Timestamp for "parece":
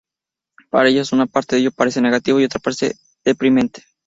1.71-2.01, 2.59-2.95